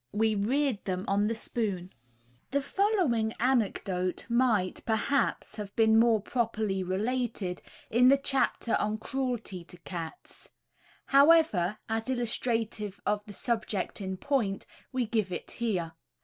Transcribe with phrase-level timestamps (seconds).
[0.13, 1.93] We reared them on the spoon.
[2.49, 9.63] The following anecdote might, perhaps, have been more properly related, in the chapter on cruelty
[9.65, 10.49] to cats;
[11.05, 15.91] however, as illustrative of the subject in point, we give it here.